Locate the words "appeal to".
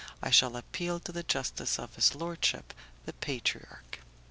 0.57-1.11